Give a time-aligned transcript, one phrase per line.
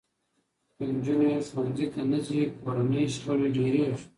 [0.75, 3.97] که نجونې ښوونځي ته نه ځي، کورني شخړې ډېرېږي.